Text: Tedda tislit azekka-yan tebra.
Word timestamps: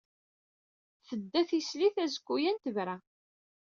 Tedda 1.07 1.41
tislit 1.49 1.95
azekka-yan 2.03 2.57
tebra. 2.63 2.95